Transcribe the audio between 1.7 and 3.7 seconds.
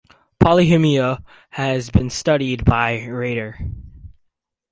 been studied by radar.